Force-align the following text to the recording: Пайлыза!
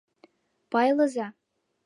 Пайлыза! 0.71 1.27